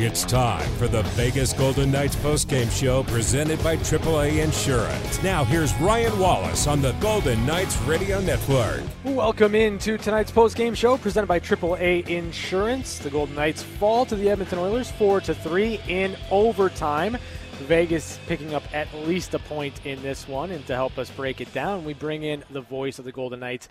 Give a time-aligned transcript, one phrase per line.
[0.00, 5.20] It's time for the Vegas Golden Knights postgame show presented by AAA Insurance.
[5.24, 8.84] Now, here's Ryan Wallace on the Golden Knights Radio Network.
[9.02, 13.00] Welcome into tonight's postgame show presented by AAA Insurance.
[13.00, 17.18] The Golden Knights fall to the Edmonton Oilers 4 to 3 in overtime.
[17.62, 20.52] Vegas picking up at least a point in this one.
[20.52, 23.40] And to help us break it down, we bring in the voice of the Golden
[23.40, 23.68] Knights,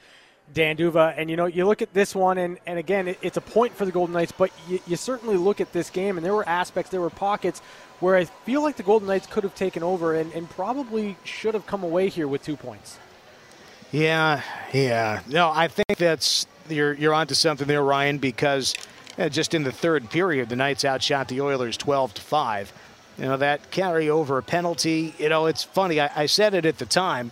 [0.53, 1.13] Dan D'Uva.
[1.17, 3.73] And, you know, you look at this one, and, and again, it, it's a point
[3.73, 6.47] for the Golden Knights, but you, you certainly look at this game, and there were
[6.47, 7.61] aspects, there were pockets
[7.99, 11.53] where I feel like the Golden Knights could have taken over and, and probably should
[11.53, 12.99] have come away here with two points.
[13.91, 14.41] Yeah,
[14.73, 15.21] yeah.
[15.27, 18.75] No, I think that's you're you're onto something there, Ryan, because
[19.17, 22.73] uh, just in the third period, the Knights outshot the Oilers 12 to five.
[23.17, 25.15] You know that carryover penalty.
[25.17, 26.01] You know, it's funny.
[26.01, 27.31] I, I said it at the time.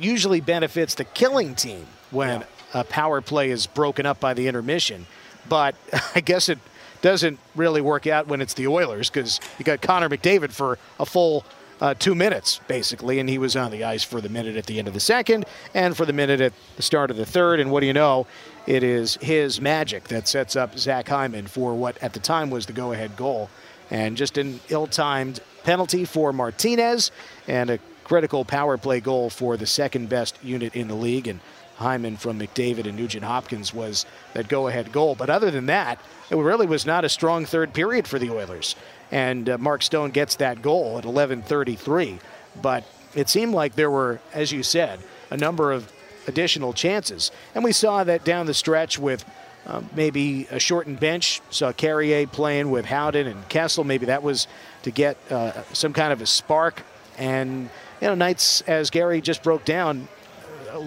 [0.00, 2.80] Usually benefits the killing team when yeah.
[2.80, 5.06] a power play is broken up by the intermission.
[5.48, 5.74] But
[6.14, 6.58] I guess it
[7.02, 11.06] doesn't really work out when it's the Oilers because you got Connor McDavid for a
[11.06, 11.44] full
[11.80, 14.78] uh, two minutes, basically, and he was on the ice for the minute at the
[14.78, 17.60] end of the second and for the minute at the start of the third.
[17.60, 18.26] And what do you know?
[18.66, 22.66] It is his magic that sets up Zach Hyman for what at the time was
[22.66, 23.50] the go ahead goal.
[23.90, 27.12] And just an ill timed penalty for Martinez
[27.46, 31.28] and a critical power play goal for the second best unit in the league.
[31.28, 31.40] And
[31.76, 35.14] Hyman from McDavid and Nugent Hopkins was that go ahead goal.
[35.14, 38.74] But other than that, it really was not a strong third period for the Oilers.
[39.10, 42.18] And uh, Mark Stone gets that goal at 11:33.
[42.60, 45.92] But it seemed like there were, as you said, a number of
[46.26, 49.24] additional chances, and we saw that down the stretch with.
[49.68, 51.40] Um, maybe a shortened bench.
[51.50, 53.82] Saw Carrier playing with Howden and Kessel.
[53.82, 54.46] Maybe that was
[54.82, 56.84] to get uh, some kind of a spark.
[57.18, 57.68] And
[58.00, 60.06] you know, Knights as Gary just broke down,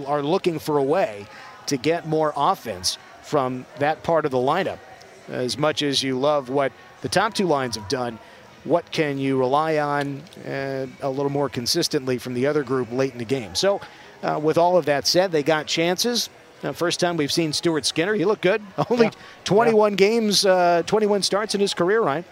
[0.08, 1.26] are looking for a way
[1.68, 4.80] to get more offense from that part of the lineup.
[5.28, 8.18] As much as you love what the top two lines have done,
[8.64, 13.14] what can you rely on uh, a little more consistently from the other group late
[13.14, 13.56] in the game?
[13.56, 13.80] So,
[14.24, 16.30] uh, with all of that said, they got chances.
[16.62, 18.14] Uh, first time we've seen Stuart Skinner.
[18.16, 18.62] He looked good.
[18.90, 19.12] Only yeah.
[19.46, 19.96] 21 yeah.
[19.96, 22.26] games, uh, 21 starts in his career, Ryan.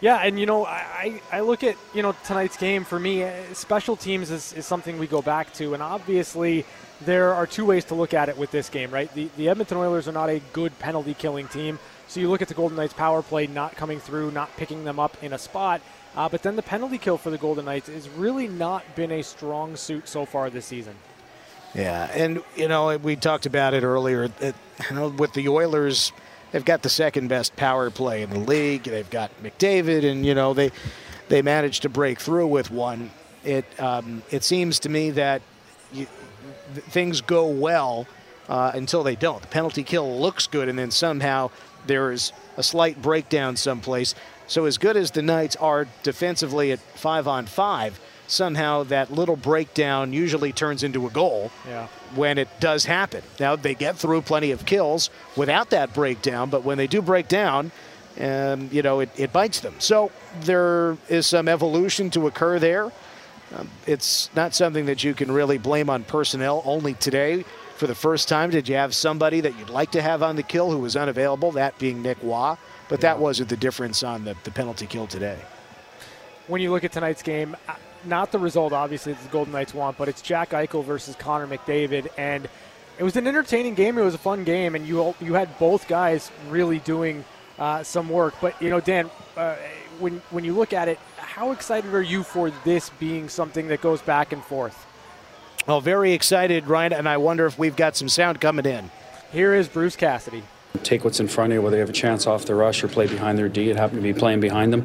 [0.00, 3.22] Yeah, and you know, I, I look at you know tonight's game for me.
[3.22, 6.64] Uh, special teams is, is something we go back to, and obviously
[7.02, 9.12] there are two ways to look at it with this game, right?
[9.14, 11.78] The the Edmonton Oilers are not a good penalty killing team,
[12.08, 14.98] so you look at the Golden Knights power play not coming through, not picking them
[14.98, 15.82] up in a spot.
[16.16, 19.22] Uh, but then the penalty kill for the Golden Knights has really not been a
[19.22, 20.94] strong suit so far this season.
[21.74, 24.30] Yeah, and you know we talked about it earlier.
[24.40, 24.54] It,
[24.88, 26.10] you know, with the Oilers
[26.52, 28.84] they've got the second best power play in the league.
[28.84, 30.70] They've got McDavid, and you know they
[31.28, 33.10] they managed to break through with one.
[33.44, 35.42] It um, it seems to me that
[35.92, 36.06] you,
[36.74, 38.06] th- things go well
[38.48, 39.40] uh, until they don't.
[39.40, 41.50] The penalty kill looks good, and then somehow
[41.86, 44.14] there is a slight breakdown someplace.
[44.46, 49.36] So as good as the Knights are defensively at five on five somehow that little
[49.36, 51.86] breakdown usually turns into a goal yeah.
[52.14, 53.22] when it does happen.
[53.38, 57.28] Now, they get through plenty of kills without that breakdown, but when they do break
[57.28, 57.72] down,
[58.18, 59.74] um, you know, it, it, bites them.
[59.78, 60.10] So
[60.40, 62.90] there is some evolution to occur there.
[63.56, 66.62] Um, it's not something that you can really blame on personnel.
[66.64, 67.44] Only today,
[67.76, 70.42] for the first time, did you have somebody that you'd like to have on the
[70.42, 72.56] kill who was unavailable, that being Nick Roy.
[72.88, 73.14] But yeah.
[73.14, 75.38] that wasn't the difference on the, the penalty kill today.
[76.46, 77.56] When you look at tonight's game,
[78.04, 81.46] not the result, obviously, that the Golden Knights want, but it's Jack Eichel versus Connor
[81.46, 82.08] McDavid.
[82.16, 82.48] And
[82.98, 83.98] it was an entertaining game.
[83.98, 87.24] It was a fun game, and you you had both guys really doing
[87.58, 88.34] uh, some work.
[88.40, 89.56] But you know, Dan, uh,
[89.98, 93.80] when when you look at it, how excited are you for this being something that
[93.80, 94.86] goes back and forth?
[95.66, 98.90] Well, very excited, Ryan, and I wonder if we've got some sound coming in.
[99.32, 100.42] Here is Bruce Cassidy.
[100.82, 102.88] Take what's in front of you, whether you have a chance off the rush or
[102.88, 103.70] play behind their D.
[103.70, 104.84] It happened to be playing behind them.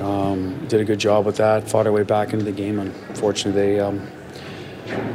[0.00, 1.68] Um, did a good job with that.
[1.68, 2.78] Fought our way back into the game.
[2.78, 4.06] Unfortunately, they, um,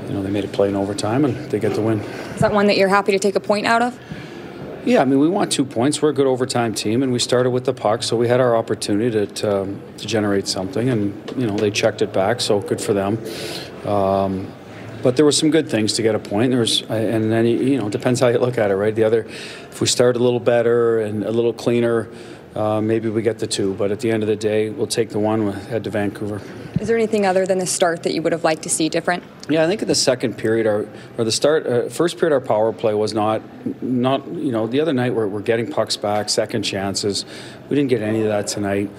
[0.07, 2.00] you know, they made a play in overtime and they get the win.
[2.00, 4.00] Is that one that you're happy to take a point out of?
[4.85, 6.00] Yeah, I mean, we want two points.
[6.00, 8.55] We're a good overtime team, and we started with the puck, so we had our
[8.55, 12.59] opportunity to, to, um, to generate something, and you know they checked it back, so
[12.59, 13.17] good for them.
[13.87, 14.53] Um,
[15.02, 16.52] but there were some good things to get a point.
[16.52, 18.93] There was, and then you know, depends how you look at it, right?
[18.93, 22.08] The other, if we start a little better and a little cleaner,
[22.55, 25.09] uh, maybe we get the two, but at the end of the day, we'll take
[25.09, 25.43] the one.
[25.43, 26.41] We'll head to Vancouver.
[26.79, 29.23] Is there anything other than the start that you would have liked to see different?
[29.49, 30.87] Yeah, I think in the second period, our,
[31.17, 33.41] or the start, uh, first period, our power play was not,
[33.84, 37.25] not you know, the other night we're, we're getting pucks back, second chances.
[37.69, 38.90] We didn't get any of that tonight.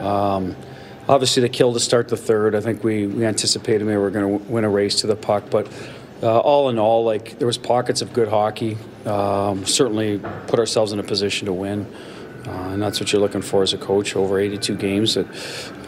[0.00, 0.56] Um,
[1.06, 4.38] obviously, the kill to start the third, I think we, we anticipated we were going
[4.38, 5.68] to win a race to the puck, but
[6.22, 8.78] uh, all in all, like there was pockets of good hockey.
[9.04, 11.86] Um, certainly put ourselves in a position to win.
[12.46, 15.14] Uh, and that's what you're looking for as a coach over 82 games.
[15.14, 15.26] That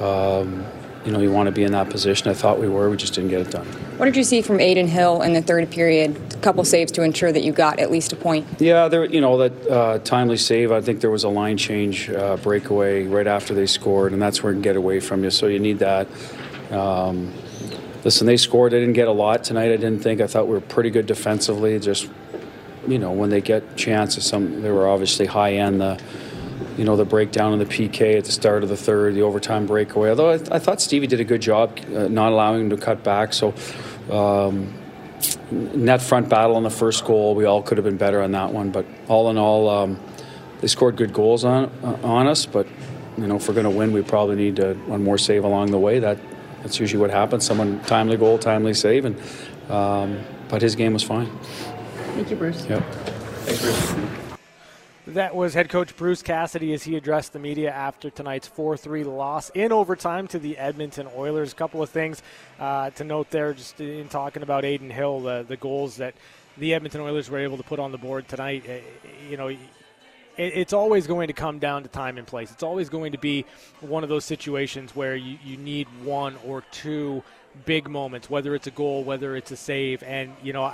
[0.00, 0.64] um,
[1.04, 2.28] you know you want to be in that position.
[2.30, 3.66] I thought we were, we just didn't get it done.
[3.96, 6.16] What did you see from Adin Hill in the third period?
[6.34, 8.46] A couple saves to ensure that you got at least a point.
[8.58, 9.04] Yeah, there.
[9.04, 10.72] You know that uh, timely save.
[10.72, 14.42] I think there was a line change uh, breakaway right after they scored, and that's
[14.42, 15.30] where it can get away from you.
[15.30, 16.08] So you need that.
[16.70, 17.32] Um,
[18.04, 18.72] listen, they scored.
[18.72, 19.72] They didn't get a lot tonight.
[19.72, 20.20] I didn't think.
[20.20, 21.78] I thought we were pretty good defensively.
[21.80, 22.08] Just
[22.86, 25.80] you know when they get chances, some they were obviously high end.
[25.80, 26.00] The
[26.76, 29.66] you know the breakdown in the PK at the start of the third, the overtime
[29.66, 30.10] breakaway.
[30.10, 33.02] Although I, I thought Stevie did a good job uh, not allowing him to cut
[33.04, 33.32] back.
[33.32, 33.54] So.
[34.10, 34.74] Um,
[35.50, 37.34] net front battle on the first goal.
[37.34, 40.00] We all could have been better on that one, but all in all, um,
[40.60, 42.46] they scored good goals on uh, on us.
[42.46, 42.66] But
[43.16, 45.70] you know, if we're going to win, we probably need to, one more save along
[45.70, 45.98] the way.
[45.98, 46.18] That
[46.62, 47.44] that's usually what happens.
[47.44, 49.20] Someone timely goal, timely save, and
[49.70, 51.30] um, but his game was fine.
[52.14, 52.64] Thank you, Bruce.
[52.66, 52.82] Yep.
[53.44, 54.20] Thanks, Bruce.
[55.06, 59.04] That was head coach Bruce Cassidy as he addressed the media after tonight's 4 3
[59.04, 61.52] loss in overtime to the Edmonton Oilers.
[61.52, 62.22] A couple of things
[62.58, 66.14] uh, to note there, just in talking about Adin Hill, the, the goals that
[66.56, 68.64] the Edmonton Oilers were able to put on the board tonight.
[68.66, 68.76] Uh,
[69.28, 69.54] you know,
[70.38, 72.50] it's always going to come down to time and place.
[72.50, 73.44] It's always going to be
[73.82, 77.22] one of those situations where you, you need one or two
[77.66, 80.02] big moments, whether it's a goal, whether it's a save.
[80.02, 80.72] And, you know,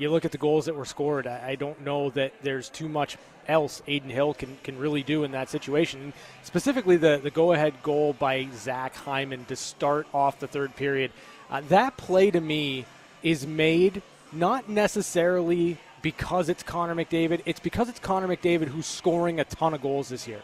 [0.00, 3.16] you look at the goals that were scored, I don't know that there's too much
[3.48, 6.12] else Adin Hill can, can really do in that situation.
[6.42, 11.10] Specifically, the, the go ahead goal by Zach Hyman to start off the third period.
[11.50, 12.86] Uh, that play to me
[13.22, 14.02] is made
[14.32, 17.42] not necessarily because it's Connor McDavid.
[17.44, 20.40] It's because it's Connor McDavid who's scoring a ton of goals this year.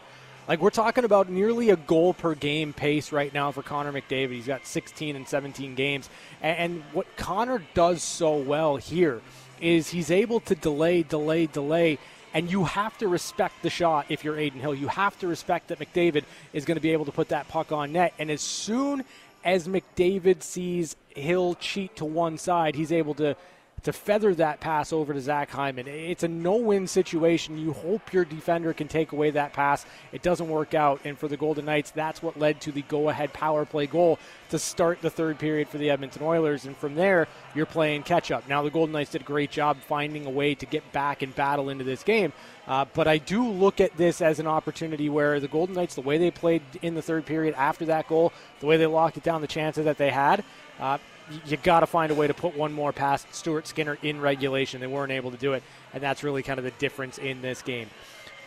[0.47, 4.31] Like we're talking about nearly a goal per game pace right now for Connor McDavid.
[4.31, 6.09] He's got 16 and 17 games.
[6.41, 9.21] And what Connor does so well here
[9.61, 11.99] is he's able to delay, delay, delay.
[12.33, 14.75] And you have to respect the shot if you're Adin Hill.
[14.75, 16.23] You have to respect that McDavid
[16.53, 18.13] is going to be able to put that puck on net.
[18.19, 19.03] And as soon
[19.43, 23.35] as McDavid sees Hill cheat to one side, he's able to
[23.83, 25.87] to feather that pass over to Zach Hyman.
[25.87, 27.57] It's a no win situation.
[27.57, 29.85] You hope your defender can take away that pass.
[30.11, 31.01] It doesn't work out.
[31.03, 34.19] And for the Golden Knights, that's what led to the go ahead power play goal
[34.49, 36.65] to start the third period for the Edmonton Oilers.
[36.65, 38.47] And from there, you're playing catch up.
[38.47, 41.35] Now, the Golden Knights did a great job finding a way to get back and
[41.35, 42.33] battle into this game.
[42.67, 46.01] Uh, but I do look at this as an opportunity where the Golden Knights, the
[46.01, 49.23] way they played in the third period after that goal, the way they locked it
[49.23, 50.43] down, the chances that they had,
[50.79, 50.97] uh,
[51.45, 54.79] you got to find a way to put one more past Stuart Skinner in regulation.
[54.79, 55.63] They weren't able to do it,
[55.93, 57.89] and that's really kind of the difference in this game.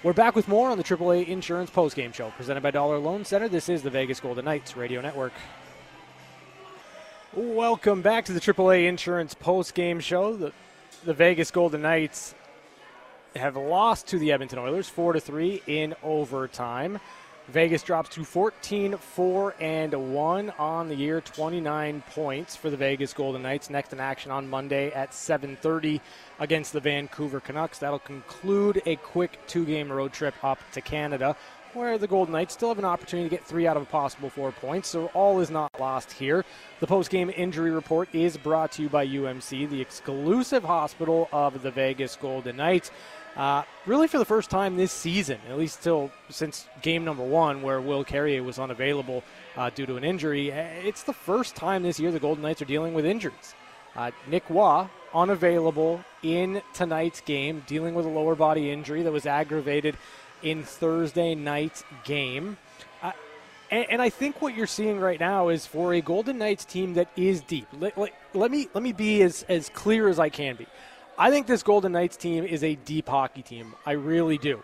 [0.03, 3.49] We're back with more on the AAA Insurance Postgame Show, presented by Dollar Loan Center.
[3.49, 5.32] This is the Vegas Golden Knights Radio Network.
[7.35, 10.37] Welcome back to the AAA Insurance Postgame Show.
[10.37, 10.53] The,
[11.05, 12.35] the Vegas Golden Knights
[13.37, 16.99] have lost to the Edmonton Oilers 4 to 3 in overtime.
[17.50, 23.12] Vegas drops to 14 4 and 1 on the year, 29 points for the Vegas
[23.12, 23.70] Golden Knights.
[23.70, 26.00] Next in action on Monday at 7:30
[26.38, 27.79] against the Vancouver Canucks.
[27.79, 31.37] That'll conclude a quick two-game road trip up to Canada,
[31.75, 34.31] where the Golden Knights still have an opportunity to get three out of a possible
[34.31, 34.88] four points.
[34.88, 36.44] So all is not lost here.
[36.79, 41.70] The post-game injury report is brought to you by UMC, the exclusive hospital of the
[41.73, 42.93] Vegas Golden Knights.
[43.37, 47.62] Uh, really, for the first time this season, at least till since game number one,
[47.62, 49.22] where Will Carrier was unavailable
[49.56, 52.60] uh, due to an injury, eh, it's the first time this year the Golden Knights
[52.60, 53.55] are dealing with injuries.
[53.96, 59.27] Uh, Nick Roy unavailable in tonight's game, dealing with a lower body injury that was
[59.27, 59.96] aggravated
[60.43, 62.56] in Thursday night's game.
[63.03, 63.13] Uh,
[63.70, 66.94] and, and, I think what you're seeing right now is for a Golden Knights team
[66.94, 67.69] that is deep.
[67.79, 70.67] Let, let, let me let me be as, as clear as I can be.
[71.20, 73.74] I think this Golden Knights team is a deep hockey team.
[73.84, 74.62] I really do.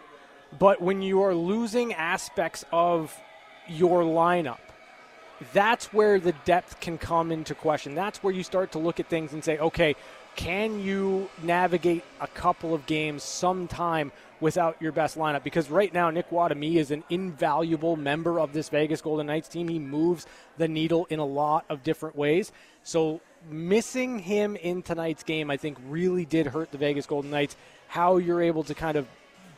[0.59, 3.15] But when you are losing aspects of
[3.69, 4.61] your lineup,
[5.53, 7.95] that's where the depth can come into question.
[7.95, 9.97] That's where you start to look at things and say, okay,
[10.35, 14.11] can you navigate a couple of games sometime
[14.41, 15.43] without your best lineup?
[15.43, 19.69] Because right now, Nick me is an invaluable member of this Vegas Golden Knights team.
[19.69, 22.51] He moves the needle in a lot of different ways.
[22.83, 23.21] So
[23.51, 27.57] missing him in tonight's game, I think, really did hurt the Vegas Golden Knights.
[27.89, 29.07] How you're able to kind of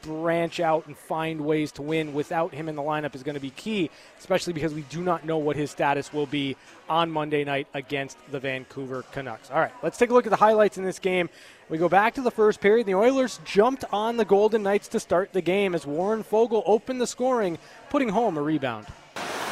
[0.03, 3.41] branch out and find ways to win without him in the lineup is going to
[3.41, 6.57] be key, especially because we do not know what his status will be
[6.89, 9.51] on Monday night against the Vancouver Canucks.
[9.51, 11.29] All right, let's take a look at the highlights in this game.
[11.69, 12.87] We go back to the first period.
[12.87, 17.01] The Oilers jumped on the Golden Knights to start the game as Warren Foegele opened
[17.01, 17.59] the scoring,
[17.91, 18.87] putting home a rebound.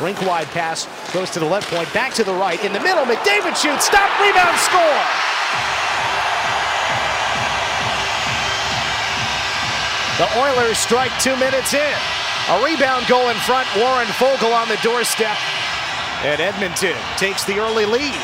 [0.00, 2.62] Rink wide pass goes to the left point, back to the right.
[2.64, 5.02] In the middle, McDavid shoots, stop, rebound, score!
[10.18, 11.94] The Oilers strike two minutes in.
[12.48, 13.68] A rebound goal in front.
[13.76, 15.36] Warren Foegele on the doorstep.
[16.22, 18.18] And Edmonton takes the early lead.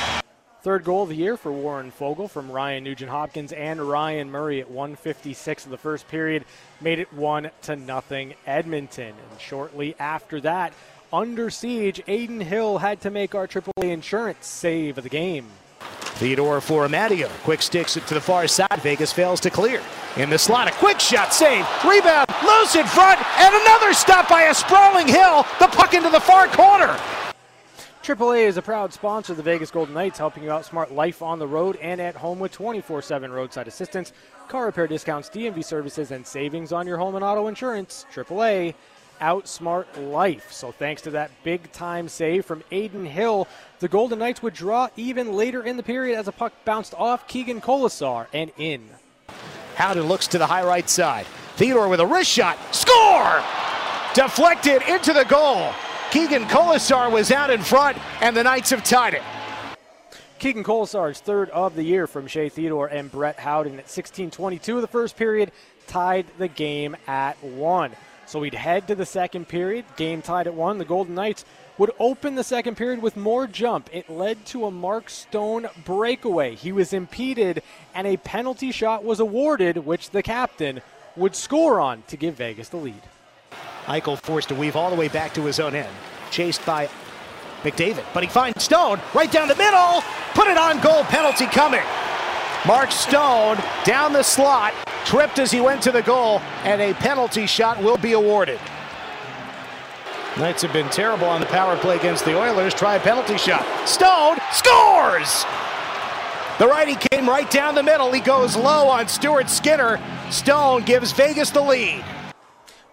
[0.62, 4.60] Third goal of the year for Warren Foegele from Ryan Nugent Hopkins and Ryan Murray
[4.60, 6.44] at 156 of the first period
[6.80, 9.08] made it one to nothing Edmonton.
[9.08, 10.72] And shortly after that,
[11.12, 15.46] under siege, Adin Hill had to make our AAA insurance save of the game.
[16.16, 17.28] Theodore for Amadio.
[17.42, 18.80] Quick sticks it to the far side.
[18.80, 19.82] Vegas fails to clear.
[20.16, 24.42] In the slot, a quick shot, save, rebound, loose in front, and another stop by
[24.42, 25.44] a sprawling Hill.
[25.58, 26.96] The puck into the far corner.
[28.02, 31.38] AAA is a proud sponsor of the Vegas Golden Knights, helping you outsmart life on
[31.38, 34.12] the road and at home with 24 7 roadside assistance,
[34.48, 38.06] car repair discounts, DMV services, and savings on your home and auto insurance.
[38.12, 38.74] AAA,
[39.22, 40.52] outsmart life.
[40.52, 43.46] So, thanks to that big time save from Adin Hill,
[43.78, 47.28] the Golden Knights would draw even later in the period as a puck bounced off
[47.28, 48.88] Keegan Kolesar and in.
[49.76, 51.24] Howden looks to the high right side.
[51.56, 52.58] Theodore with a wrist shot.
[52.74, 53.42] Score!
[54.14, 55.72] Deflected into the goal.
[56.10, 59.22] Keegan Kolesar was out in front, and the Knights have tied it.
[60.38, 64.82] Keegan Kolesar's third of the year from Shea Theodore and Brett Howden at 16:22 of
[64.82, 65.52] the first period
[65.86, 67.92] tied the game at one.
[68.26, 70.78] So we'd head to the second period, game tied at one.
[70.78, 71.44] The Golden Knights
[71.78, 73.90] would open the second period with more jump.
[73.92, 76.54] It led to a Mark Stone breakaway.
[76.54, 77.62] He was impeded,
[77.94, 80.80] and a penalty shot was awarded, which the captain
[81.16, 83.02] would score on to give Vegas the lead.
[83.86, 85.92] Eichel forced to weave all the way back to his own end.
[86.30, 86.88] Chased by
[87.62, 88.04] McDavid.
[88.14, 90.02] But he finds Stone right down the middle.
[90.34, 91.04] Put it on goal.
[91.04, 91.82] Penalty coming.
[92.66, 94.72] Mark Stone down the slot.
[95.04, 96.40] Tripped as he went to the goal.
[96.64, 98.60] And a penalty shot will be awarded.
[100.38, 102.72] Knights have been terrible on the power play against the Oilers.
[102.72, 103.66] Try a penalty shot.
[103.86, 105.44] Stone scores!
[106.58, 108.12] The righty came right down the middle.
[108.12, 110.00] He goes low on Stuart Skinner.
[110.30, 112.04] Stone gives Vegas the lead.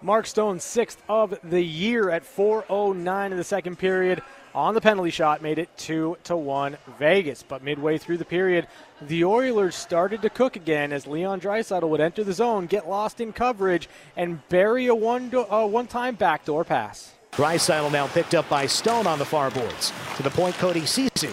[0.02, 4.22] Mark Stone, sixth of the year at 4:09 in the second period
[4.56, 7.44] on the penalty shot, made it two to one Vegas.
[7.44, 8.68] But midway through the period,
[9.02, 13.22] the Oilers started to cook again as Leon Draisaitl would enter the zone, get lost
[13.22, 17.14] in coverage, and bury a one uh, one-time backdoor pass.
[17.32, 19.94] Draisaitl now picked up by Stone on the far boards.
[20.18, 21.30] To the point, Cody Ceci.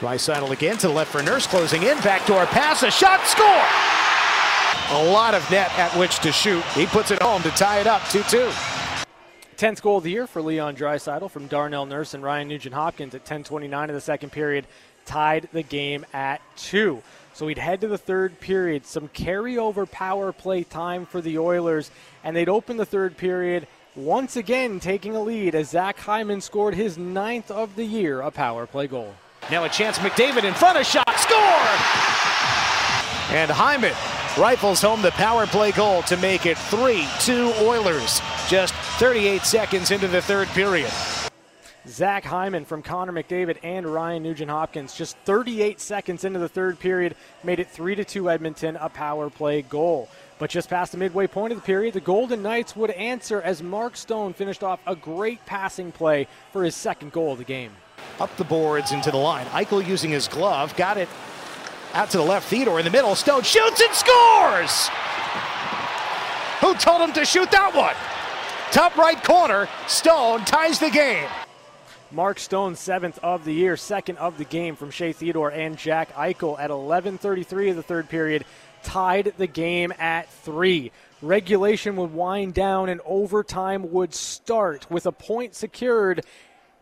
[0.00, 3.46] Draisaitl again to the left for Nurse, closing in, backdoor pass, a shot, score!
[4.92, 6.64] A lot of net at which to shoot.
[6.74, 8.50] He puts it home to tie it up 2 2.
[9.60, 13.14] 10th goal of the year for Leon Draisaitl from Darnell Nurse and Ryan Nugent Hopkins
[13.14, 14.66] at 10:29 of the second period,
[15.10, 17.02] tied the game at two.
[17.34, 21.90] So we'd head to the third period, some carryover power play time for the Oilers,
[22.22, 26.76] and they'd open the third period once again taking a lead as Zach Hyman scored
[26.76, 29.12] his ninth of the year, a power play goal.
[29.50, 31.36] Now a chance, McDavid in front of shot, score!
[33.34, 33.94] And Hyman
[34.38, 39.90] rifles home the power play goal to make it 3 2 Oilers, just 38 seconds
[39.90, 40.92] into the third period.
[41.90, 46.78] Zach Hyman from Connor McDavid and Ryan Nugent Hopkins, just 38 seconds into the third
[46.78, 50.08] period, made it 3 2 Edmonton, a power play goal.
[50.38, 53.62] But just past the midway point of the period, the Golden Knights would answer as
[53.62, 57.72] Mark Stone finished off a great passing play for his second goal of the game.
[58.20, 59.46] Up the boards into the line.
[59.46, 61.08] Eichel using his glove, got it
[61.92, 62.48] out to the left.
[62.48, 63.14] Theodore in the middle.
[63.16, 64.88] Stone shoots and scores!
[66.60, 67.96] Who told him to shoot that one?
[68.70, 69.68] Top right corner.
[69.88, 71.26] Stone ties the game.
[72.12, 76.12] Mark Stone, seventh of the year, second of the game from Shea Theodore and Jack
[76.14, 78.44] Eichel at 11:33 of the third period,
[78.82, 80.90] tied the game at three.
[81.22, 86.24] Regulation would wind down and overtime would start with a point secured.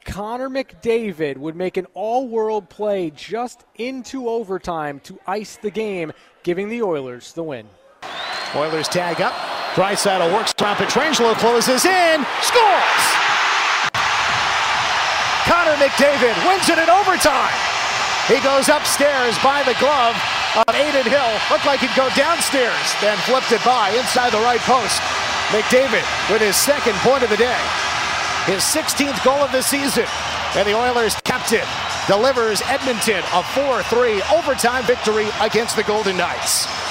[0.04, 6.70] Connor McDavid would make an all-world play just into overtime to ice the game, giving
[6.70, 7.66] the Oilers the win.
[8.54, 9.34] Oilers tag up.
[9.74, 13.17] Draisaitl works around Pietrangelo, closes in, scores!
[15.48, 17.56] Connor McDavid wins it in overtime.
[18.28, 20.12] He goes upstairs by the glove
[20.60, 21.32] of Adin Hill.
[21.48, 25.00] Looked like he'd go downstairs, then flipped it by inside the right post.
[25.48, 27.60] McDavid with his second point of the day.
[28.44, 30.04] His 16th goal of the season.
[30.54, 31.64] And the Oilers captain
[32.06, 36.87] delivers Edmonton a 4-3 overtime victory against the Golden Knights.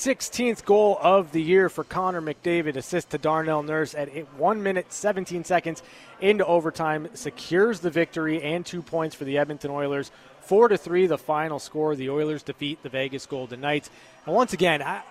[0.00, 2.74] 16th goal of the year for Connor McDavid.
[2.76, 5.82] Assist to Darnell Nurse at 1 minute 17 seconds
[6.22, 7.08] into overtime.
[7.12, 10.10] Secures the victory and two points for the Edmonton Oilers.
[10.40, 11.94] 4 to 3, the final score.
[11.94, 13.90] The Oilers defeat the Vegas Golden Knights.
[14.24, 15.02] And once again, I,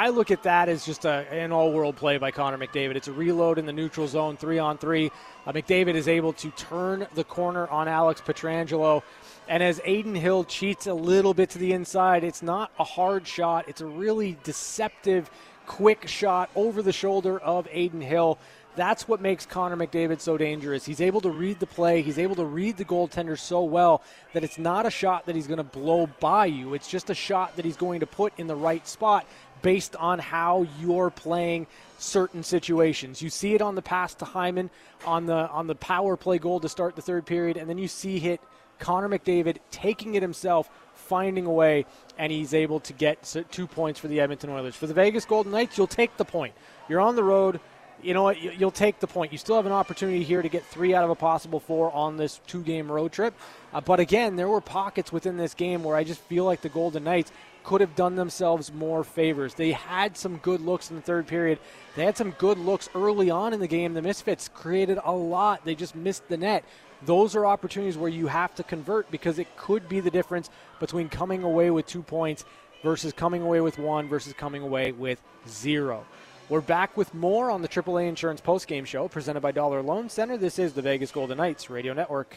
[0.00, 2.96] I look at that as just a, an all world play by Connor McDavid.
[2.96, 5.10] It's a reload in the neutral zone, three on three.
[5.44, 9.02] Uh, McDavid is able to turn the corner on Alex Pietrangelo.
[9.46, 13.26] And as Adin Hill cheats a little bit to the inside, it's not a hard
[13.26, 13.68] shot.
[13.68, 15.30] It's a really deceptive,
[15.66, 18.38] quick shot over the shoulder of Adin Hill.
[18.76, 20.84] That's what makes Connor McDavid so dangerous.
[20.84, 24.44] He's able to read the play, he's able to read the goaltender so well that
[24.44, 26.74] it's not a shot that he's going to blow by you.
[26.74, 29.26] It's just a shot that he's going to put in the right spot
[29.62, 31.66] based on how you're playing
[31.98, 33.20] certain situations.
[33.20, 34.70] You see it on the pass to Hyman
[35.04, 37.88] on the on the power play goal to start the third period and then you
[37.88, 38.40] see hit
[38.80, 41.86] Connor McDavid taking it himself, finding a way,
[42.18, 44.74] and he's able to get two points for the Edmonton Oilers.
[44.74, 46.54] For the Vegas Golden Knights, you'll take the point.
[46.88, 47.60] You're on the road
[48.02, 48.40] you know what?
[48.40, 49.32] You'll take the point.
[49.32, 52.16] You still have an opportunity here to get three out of a possible four on
[52.16, 53.34] this two game road trip.
[53.72, 56.68] Uh, but again, there were pockets within this game where I just feel like the
[56.68, 59.54] Golden Knights could have done themselves more favors.
[59.54, 61.58] They had some good looks in the third period.
[61.94, 63.94] They had some good looks early on in the game.
[63.94, 66.64] The Misfits created a lot, they just missed the net.
[67.02, 71.08] Those are opportunities where you have to convert because it could be the difference between
[71.08, 72.44] coming away with two points
[72.82, 76.04] versus coming away with one versus coming away with zero.
[76.50, 80.36] We're back with more on the AAA Insurance postgame show presented by Dollar Loan Center.
[80.36, 82.34] This is the Vegas Golden Knights Radio Network.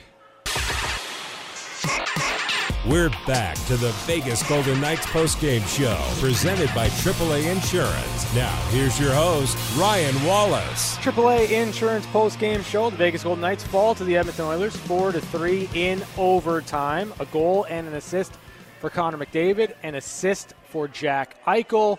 [2.87, 8.35] We're back to the Vegas Golden Knights postgame show presented by AAA Insurance.
[8.35, 10.95] Now, here's your host, Ryan Wallace.
[10.97, 12.91] AAA Insurance postgame show.
[12.91, 17.11] The Vegas Golden Knights fall to the Edmonton Oilers 4 to 3 in overtime.
[17.19, 18.33] A goal and an assist
[18.79, 21.97] for Connor McDavid, an assist for Jack Eichel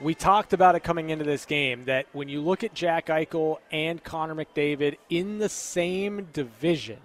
[0.00, 3.58] we talked about it coming into this game that when you look at Jack Eichel
[3.70, 6.98] and Connor McDavid in the same division,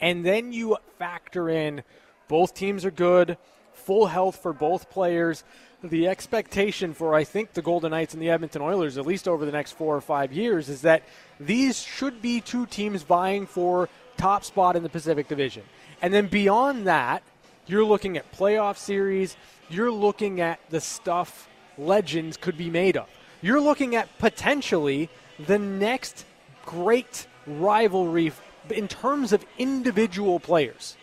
[0.00, 1.82] and then you factor in
[2.26, 3.38] both teams are good,
[3.72, 5.44] full health for both players.
[5.82, 9.44] The expectation for, I think, the Golden Knights and the Edmonton Oilers, at least over
[9.44, 11.02] the next four or five years, is that
[11.38, 15.62] these should be two teams vying for top spot in the Pacific Division.
[16.00, 17.22] And then beyond that,
[17.66, 19.36] you're looking at playoff series
[19.68, 23.08] you're looking at the stuff legends could be made of.
[23.42, 26.24] You're looking at potentially the next
[26.64, 28.32] great rivalry
[28.70, 30.96] in terms of individual players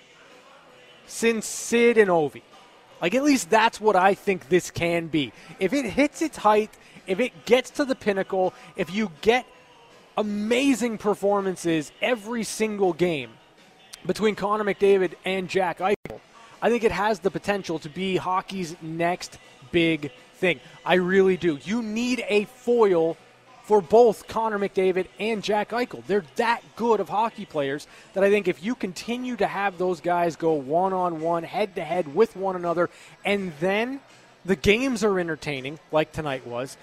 [1.05, 2.41] since Sid and Ovi.
[3.01, 5.33] Like, at least that's what I think this can be.
[5.59, 6.69] If it hits its height,
[7.07, 9.45] if it gets to the pinnacle, if you get
[10.17, 13.31] amazing performances every single game
[14.05, 16.19] between Connor McDavid and Jack Eichel,
[16.61, 19.37] I think it has the potential to be hockey's next
[19.71, 20.59] big thing.
[20.85, 21.59] I really do.
[21.63, 23.17] You need a foil
[23.63, 26.05] for both Connor McDavid and Jack Eichel.
[26.05, 30.01] They're that good of hockey players that I think if you continue to have those
[30.01, 32.89] guys go one on one, head to head with one another,
[33.23, 34.01] and then
[34.43, 36.75] the games are entertaining, like tonight was.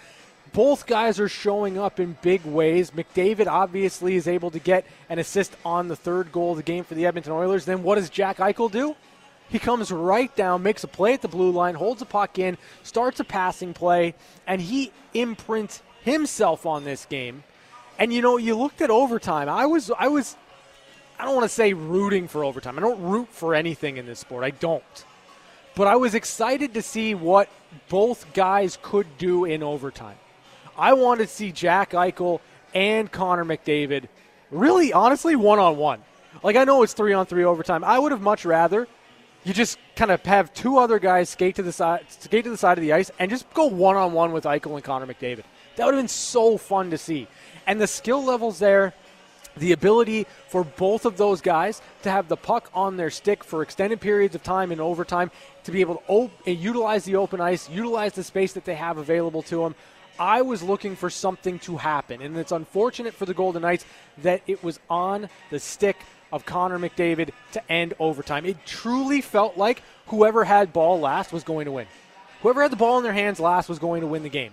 [0.53, 2.93] Both guys are showing up in big ways.
[2.93, 6.85] McDavid obviously is able to get an assist on the third goal of the game
[6.85, 7.65] for the Edmonton Oilers.
[7.67, 8.97] Then what does Jack Eichel do?
[9.49, 12.59] He comes right down, makes a play at the blue line, holds a puck in,
[12.83, 14.15] starts a passing play,
[14.47, 17.45] and he imprints himself on this game.
[17.99, 19.49] And you know, you looked at overtime.
[19.49, 20.37] I was I was
[21.19, 22.79] I don't want to say rooting for overtime.
[22.79, 24.45] I don't root for anything in this sport.
[24.45, 25.05] I don't.
[25.75, 27.49] But I was excited to see what
[27.89, 30.17] both guys could do in overtime.
[30.77, 32.41] I wanted to see Jack Eichel
[32.75, 34.09] and Connor McDavid
[34.51, 36.03] really honestly one on one.
[36.43, 37.83] Like I know it's 3 on 3 overtime.
[37.83, 38.87] I would have much rather
[39.49, 42.57] you just kind of have two other guys skate to the side, skate to the
[42.57, 45.45] side of the ice, and just go one on one with Eichel and Connor McDavid.
[45.77, 47.27] That would have been so fun to see.
[47.67, 48.93] And the skill levels there,
[49.57, 53.63] the ability for both of those guys to have the puck on their stick for
[53.63, 55.31] extended periods of time in overtime,
[55.65, 58.99] to be able to op- utilize the open ice, utilize the space that they have
[58.99, 59.75] available to them.
[60.19, 63.87] I was looking for something to happen, and it's unfortunate for the Golden Knights
[64.19, 65.97] that it was on the stick
[66.33, 68.45] of Connor McDavid to end overtime.
[68.45, 71.87] It truly felt like whoever had ball last was going to win.
[72.43, 74.53] Whoever had the ball in their hands last was going to win the game.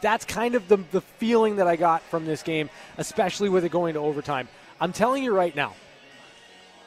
[0.00, 3.70] That's kind of the, the feeling that I got from this game, especially with it
[3.70, 4.48] going to overtime.
[4.80, 5.74] I'm telling you right now,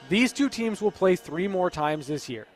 [0.09, 2.47] these two teams will play three more times this year.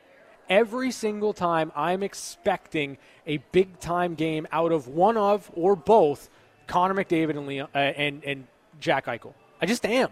[0.49, 6.29] Every single time, I'm expecting a big time game out of one of or both
[6.67, 8.47] Connor McDavid and, Leon, uh, and, and
[8.79, 9.33] Jack Eichel.
[9.61, 10.09] I just am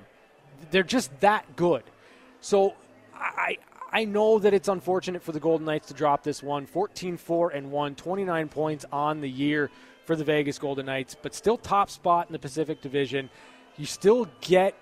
[0.71, 1.83] they're just that good.
[2.41, 2.73] So
[3.15, 3.57] I
[3.93, 7.71] I know that it's unfortunate for the Golden Knights to drop this one 14-4 and
[7.71, 9.69] 1, 29 points on the year
[10.05, 13.29] for the Vegas Golden Knights, but still top spot in the Pacific Division.
[13.77, 14.73] You still get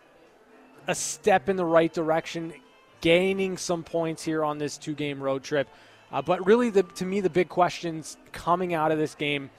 [0.88, 2.54] a step in the right direction,
[3.02, 5.67] gaining some points here on this two-game road trip.
[6.10, 9.50] Uh, but really, the, to me, the big questions coming out of this game,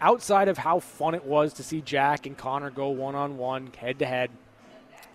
[0.00, 4.30] outside of how fun it was to see Jack and Connor go one-on-one, head-to-head–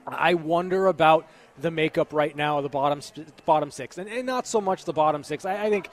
[0.08, 1.28] I wonder about
[1.60, 3.02] the makeup right now of the bottom
[3.46, 5.46] bottom six, and, and not so much the bottom six.
[5.46, 5.90] I, I, think,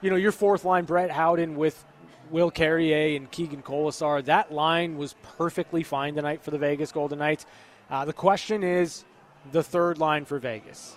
[0.00, 1.82] you know, your fourth line, Brett Howden with
[2.30, 4.24] Will Carrier and Keegan Kolesar.
[4.24, 7.46] That line was perfectly fine tonight for the Vegas Golden Knights.
[7.88, 9.04] Uh, the question is
[9.52, 10.96] the third line for Vegas.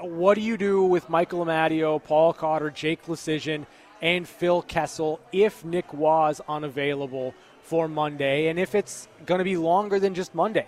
[0.00, 3.64] What do you do with Michael Amadio, Paul Cotter, Jake Leschyshyn,
[4.02, 9.56] and Phil Kessel if Nick was unavailable for Monday, and if it's going to be
[9.56, 10.66] longer than just Monday?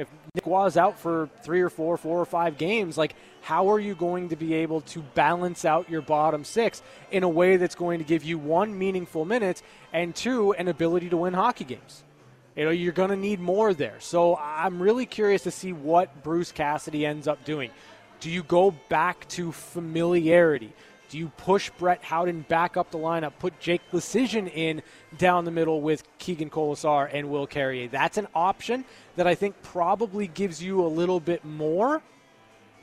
[0.00, 3.78] If Nick was out for three or four, four or five games, like how are
[3.78, 7.74] you going to be able to balance out your bottom six in a way that's
[7.74, 12.02] going to give you one meaningful minutes and two an ability to win hockey games?
[12.56, 13.96] You know, you're going to need more there.
[13.98, 17.70] So I'm really curious to see what Bruce Cassidy ends up doing.
[18.20, 20.72] Do you go back to familiarity?
[21.10, 24.80] Do you push Brett Howden back up the lineup, put Jake Leschyshyn in
[25.18, 27.88] down the middle with Keegan Kolesar and Will Carrier?
[27.88, 28.84] That's an option
[29.16, 32.00] that I think probably gives you a little bit more.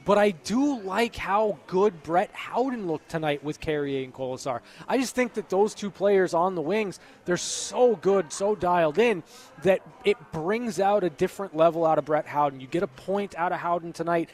[0.04, 4.60] But I do like how good Brett Howden looked tonight with Carrier and Kolesar.
[4.90, 9.00] I just think that those two players on the wings, they're so good, so dialed
[9.00, 9.24] in,
[9.64, 12.60] that it brings out a different level out of Brett Howden.
[12.60, 14.30] You get a point out of Howden tonight.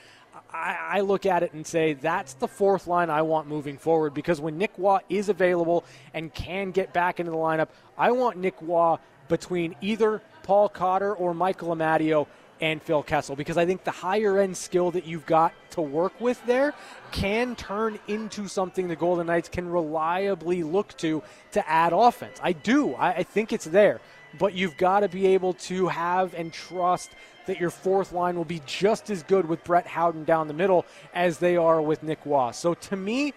[0.53, 4.13] I, I, look at it and say that's the fourth line I want moving forward
[4.13, 8.37] because when Nick Roy is available and can get back into the lineup, I want
[8.37, 12.27] Nick Roy between either Paul Cotter or Michael Amadio
[12.61, 16.19] and Phil Kessel because I think the higher end skill that you've got to work
[16.21, 16.73] with there
[17.11, 22.39] can turn into something the Golden Knights can reliably look to to add offense.
[22.41, 22.93] I do.
[22.93, 24.01] I, I think it's there.
[24.39, 27.11] But you've got to be able to have and trust
[27.45, 30.85] that your fourth line will be just as good with Brett Howden down the middle
[31.13, 32.51] as they are with Nick Roy.
[32.51, 33.33] So to me,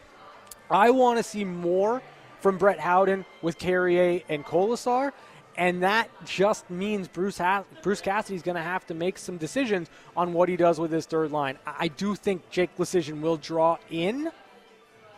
[0.71, 2.03] I want to see more
[2.41, 5.13] from Brett Howden with Carrier and Kolesar.
[5.59, 9.89] And that just means Bruce ha- Bruce Cassidy's going to have to make some decisions
[10.17, 11.59] on what he does with his third line.
[11.67, 14.31] I do think Jake Leschyshyn will draw in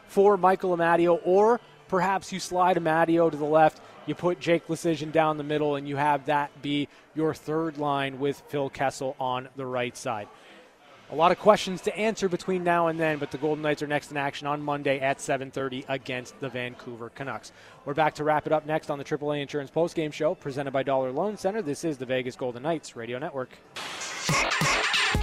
[0.07, 5.12] for Michael Amadio, or perhaps you slide Amadio to the left you put Jake Leschyshyn
[5.12, 9.48] down the middle, and you have that be your third line with Phil Kessel on
[9.56, 10.28] the right side.
[11.10, 13.86] A lot of questions to answer between now and then, but the Golden Knights are
[13.86, 17.50] next in action on Monday at 7:30 against the Vancouver Canucks.
[17.86, 20.82] We're back to wrap it up next on the AAA Insurance Postgame Show, presented by
[20.82, 21.62] Dollar Loan Center.
[21.62, 23.50] This is the Vegas Golden Knights Radio Network.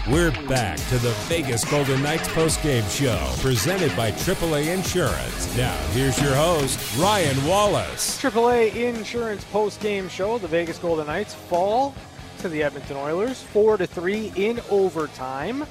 [0.08, 5.58] We're back to the Vegas Golden Knights postgame show, presented by AAA Insurance.
[5.58, 8.22] Now, here's your host, Ryan Wallace.
[8.22, 10.38] AAA Insurance postgame show.
[10.38, 11.96] The Vegas Golden Knights fall
[12.38, 15.66] to the Edmonton Oilers, four to three in overtime.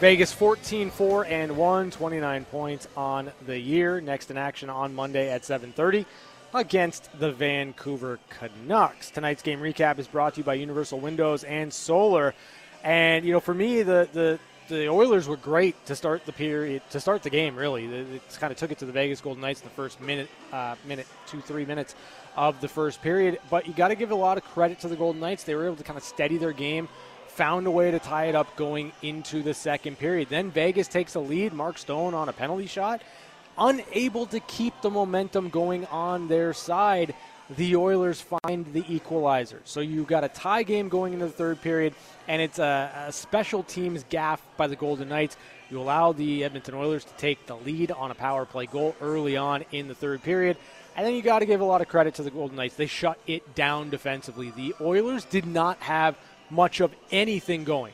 [0.00, 4.02] Vegas 14 4 and 1, 29 points on the year.
[4.02, 6.04] Next in action on Monday at 7:30
[6.56, 9.10] against the Vancouver Canucks.
[9.10, 12.34] Tonight's game recap is brought to you by Universal Windows and Solar.
[12.82, 14.38] And you know, for me, the the
[14.68, 17.56] the Oilers were great to start the period, to start the game.
[17.56, 20.28] Really, it kind of took it to the Vegas Golden Knights in the first minute,
[20.52, 21.94] uh, minute, two, three minutes
[22.36, 23.38] of the first period.
[23.50, 25.44] But you got to give a lot of credit to the Golden Knights.
[25.44, 26.88] They were able to kind of steady their game,
[27.28, 30.28] found a way to tie it up going into the second period.
[30.30, 31.52] Then Vegas takes a lead.
[31.52, 33.02] Mark Stone on a penalty shot,
[33.58, 37.14] unable to keep the momentum going on their side
[37.50, 39.60] the Oilers find the equalizer.
[39.64, 41.94] So you've got a tie game going into the third period,
[42.26, 45.36] and it's a, a, special teams gaff by the Golden Knights.
[45.70, 49.36] You allow the Edmonton Oilers to take the lead on a power play goal early
[49.36, 50.56] on in the third period.
[50.96, 52.76] And then you got to give a lot of credit to the Golden Knights.
[52.76, 54.50] They shut it down defensively.
[54.50, 56.16] The Oilers did not have
[56.50, 57.92] much of anything going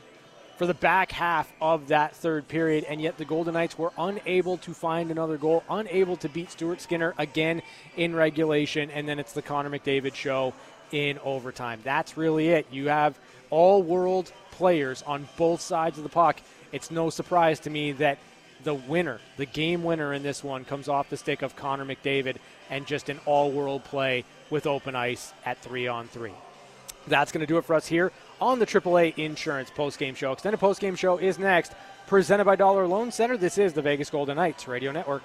[0.63, 4.59] for the back half of that third period, and yet the Golden Knights were unable
[4.59, 7.63] to find another goal, unable to beat Stuart Skinner again
[7.97, 10.55] in regulation, and then it's the Connor McDavid show
[10.93, 11.81] in overtime.
[11.83, 12.69] That's really it.
[12.71, 13.19] You have
[13.51, 16.41] all world players on both sides of the puck.
[16.71, 18.19] It's no surprise to me that
[18.63, 22.37] the winner, the game winner in this one, comes off the stick of Connor McDavid
[22.71, 26.35] and just an all world play with open ice at three on three.
[27.09, 30.33] That's going to do it for us here on the AAA Insurance postgame show.
[30.33, 31.73] Extended postgame show is next,
[32.07, 33.37] presented by Dollar Loan Center.
[33.37, 35.23] This is the Vegas Golden Knights Radio Network.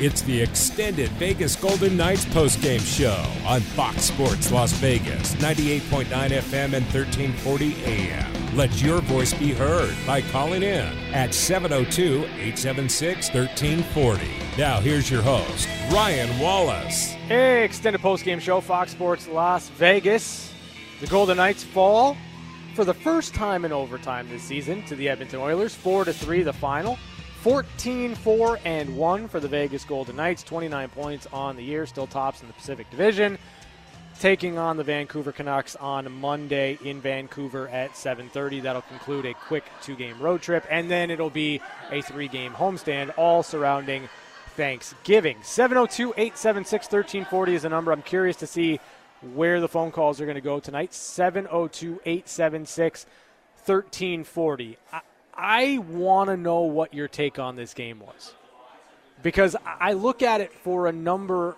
[0.00, 6.72] It's the extended Vegas Golden Knights postgame show on Fox Sports Las Vegas, 98.9 FM
[6.72, 8.41] and 1340 AM.
[8.54, 14.28] Let your voice be heard by calling in at 702 876 1340.
[14.58, 17.12] Now, here's your host, Ryan Wallace.
[17.28, 20.52] Hey, extended postgame show, Fox Sports Las Vegas.
[21.00, 22.14] The Golden Knights fall
[22.74, 26.42] for the first time in overtime this season to the Edmonton Oilers, 4 to 3
[26.42, 26.98] the final.
[27.40, 32.06] 14 4 and 1 for the Vegas Golden Knights, 29 points on the year, still
[32.06, 33.38] tops in the Pacific Division.
[34.20, 38.60] Taking on the Vancouver Canucks on Monday in Vancouver at 7:30.
[38.60, 43.42] That'll conclude a quick two-game road trip, and then it'll be a three-game homestand, all
[43.42, 44.08] surrounding
[44.56, 45.38] Thanksgiving.
[45.42, 47.90] 702 876 1340 is the number.
[47.90, 48.78] I'm curious to see
[49.34, 50.92] where the phone calls are going to go tonight.
[50.94, 53.06] 702 876
[53.64, 54.78] 1340.
[55.34, 58.34] I want to know what your take on this game was.
[59.22, 61.56] Because I look at it for a number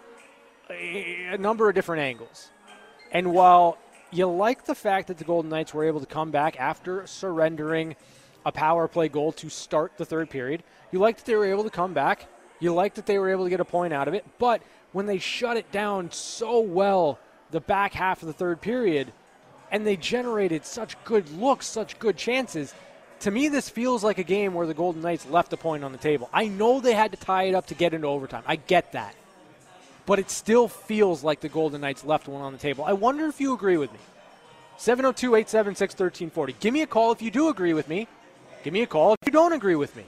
[0.71, 2.51] a number of different angles.
[3.13, 3.79] And while
[4.11, 7.97] you like the fact that the Golden Knights were able to come back after surrendering
[8.47, 11.65] a power play goal to start the third period, you like that they were able
[11.65, 12.27] to come back.
[12.61, 14.25] You like that they were able to get a point out of it.
[14.39, 17.19] But when they shut it down so well
[17.51, 19.13] the back half of the third period
[19.71, 22.75] and they generated such good looks, such good chances,
[23.21, 25.93] to me, this feels like a game where the Golden Knights left a point on
[25.93, 26.29] the table.
[26.33, 28.43] I know they had to tie it up to get into overtime.
[28.47, 29.15] I get that
[30.07, 32.85] but it still feels like the Golden Knights left one on the table.
[32.85, 33.99] I wonder if you agree with me.
[34.77, 36.57] 702 876 1340.
[36.61, 38.09] Give me a call if you do agree with me.
[38.63, 40.05] Give me a call if you don't agree with me.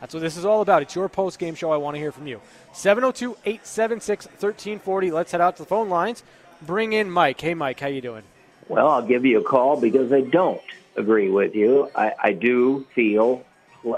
[0.00, 0.82] That's what this is all about.
[0.82, 1.70] It's your post game show.
[1.70, 2.40] I want to hear from you.
[2.72, 5.10] 702 876 1340.
[5.10, 6.22] Let's head out to the phone lines.
[6.62, 7.40] Bring in Mike.
[7.40, 8.22] Hey, Mike, how you doing?
[8.68, 10.60] Well, I'll give you a call because I don't
[10.96, 11.90] agree with you.
[11.94, 13.44] I, I do feel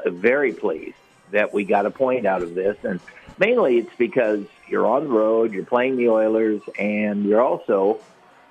[0.06, 0.96] very pleased
[1.30, 2.76] that we got a point out of this.
[2.82, 3.00] And
[3.38, 8.00] mainly it's because you're on the road, you're playing the Oilers, and you're also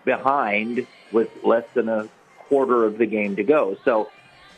[0.04, 3.78] behind with less than a quarter of the game to go.
[3.84, 4.10] So,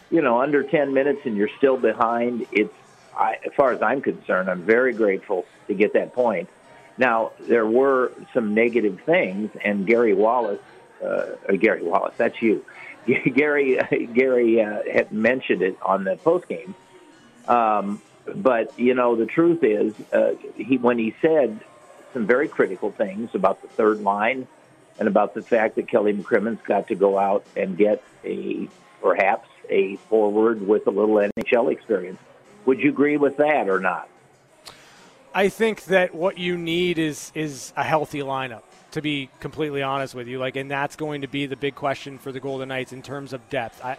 [0.10, 2.74] you know, under 10 minutes and you're still behind, it's,
[3.16, 6.50] I, as far as I'm concerned, I'm very grateful to get that point.
[6.98, 10.62] Now, there were some negative things, and Gary Wallace,
[11.04, 11.26] uh,
[11.60, 12.66] Gary Wallace, that's you.
[13.34, 13.80] Gary,
[14.14, 16.76] Gary uh, had mentioned it on the post game.
[17.48, 18.02] Um,
[18.36, 21.60] but you know, the truth is, uh, he when he said
[22.14, 24.48] some very critical things about the third line
[25.00, 28.68] and about the fact that Kelly McCrimmon's got to go out and get a
[29.02, 32.20] perhaps a forward with a little NHL experience.
[32.66, 34.10] Would you agree with that or not?
[35.34, 38.64] I think that what you need is is a healthy lineup.
[38.92, 42.18] To be completely honest with you, like, and that's going to be the big question
[42.18, 43.84] for the Golden Knights in terms of depth.
[43.84, 43.98] I,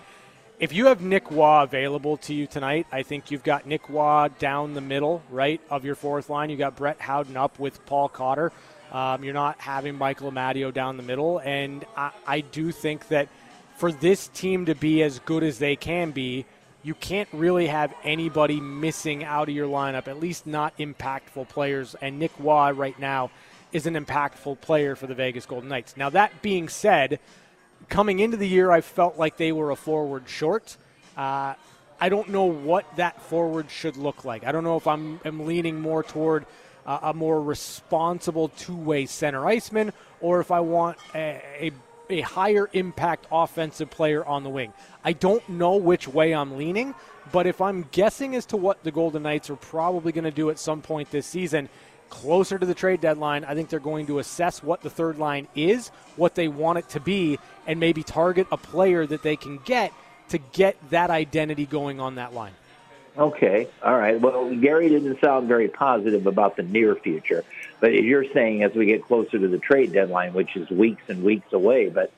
[0.61, 4.29] if you have Nick Roy available to you tonight, I think you've got Nick Roy
[4.39, 6.51] down the middle, right, of your fourth line.
[6.51, 8.53] You've got Brett Howden up with Paul Cotter.
[8.91, 11.39] Um, you're not having Michael Amadio down the middle.
[11.39, 13.29] And I, I do think that
[13.77, 16.45] for this team to be as good as they can be,
[16.83, 21.95] you can't really have anybody missing out of your lineup, at least not impactful players.
[22.01, 23.31] And Nick Roy right now
[23.71, 25.97] is an impactful player for the Vegas Golden Knights.
[25.97, 27.21] Now, that being said,
[27.89, 30.77] coming into the year, I felt like they were a forward short.
[31.17, 31.55] Uh,
[32.01, 34.45] I don't know what that forward should look like.
[34.45, 36.47] I don't know if I'm, I'm leaning more toward
[36.87, 41.73] uh, a more responsible two way center iceman or if I want a, a,
[42.09, 44.73] a higher impact offensive player on the wing.
[45.05, 46.95] I don't know which way I'm leaning,
[47.33, 50.51] but if I'm guessing as to what the Golden Knights are probably going to do
[50.51, 51.69] at some point this season,
[52.11, 55.49] closer to the trade deadline, I think they're going to assess what the third line
[55.55, 59.59] is, what they want it to be, and maybe target a player that they can
[59.65, 59.93] get
[60.31, 62.53] to get that identity going on that line.
[63.17, 64.21] Okay, all right.
[64.21, 67.45] Well, Gary didn't sound very positive about the near future,
[67.81, 71.25] but you're saying as we get closer to the trade deadline, which is weeks and
[71.25, 71.89] weeks away.
[71.89, 72.13] But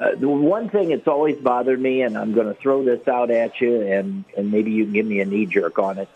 [0.00, 3.30] uh, the one thing that's always bothered me, and I'm going to throw this out
[3.30, 6.08] at you, and and maybe you can give me a knee jerk on it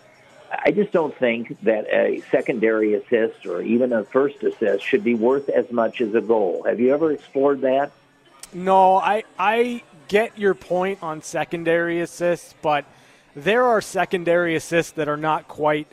[0.64, 5.14] I just don't think that a secondary assist or even a first assist should be
[5.14, 6.64] worth as much as a goal.
[6.66, 7.90] Have you ever explored that?
[8.52, 12.84] No, I I get your point on secondary assists, but
[13.34, 15.88] there are secondary assists that are not quite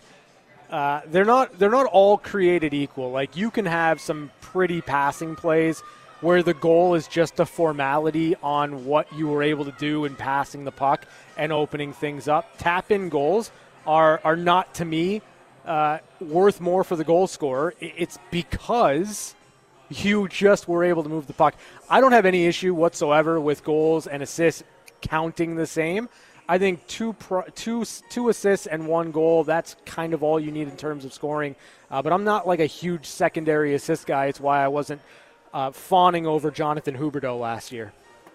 [0.69, 3.11] uh, they're not they're not all created equal.
[3.11, 5.81] Like you can have some pretty passing plays
[6.21, 10.15] where the goal is just a formality on what you were able to do in
[10.15, 11.05] passing the puck
[11.37, 12.57] and opening things up.
[12.57, 13.51] Tap in goals
[13.85, 15.21] are are not to me
[15.65, 17.73] uh, worth more for the goal scorer.
[17.79, 19.35] It's because
[19.89, 21.55] you just were able to move the puck.
[21.89, 24.63] I don't have any issue whatsoever with goals and assists
[25.01, 26.09] counting the same.
[26.47, 29.43] I think two pro, two two assists and one goal.
[29.43, 31.55] That's kind of all you need in terms of scoring.
[31.89, 34.25] Uh, but I'm not like a huge secondary assist guy.
[34.25, 35.01] It's why I wasn't
[35.53, 37.93] uh, fawning over Jonathan Huberdeau last year.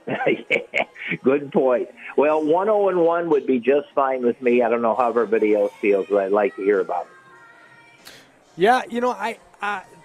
[0.51, 0.85] yeah,
[1.23, 1.88] good point.
[2.16, 4.62] Well, one zero oh and one would be just fine with me.
[4.62, 8.12] I don't know how everybody else feels, but I'd like to hear about it.
[8.57, 9.38] Yeah, you know, I